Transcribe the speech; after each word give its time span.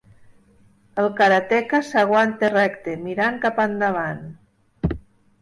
El 1.03 1.09
karateka 1.19 1.81
s'aguanta 1.89 2.49
recte, 2.55 2.97
mirant 3.05 3.39
cap 3.45 3.61
endavant. 3.67 4.27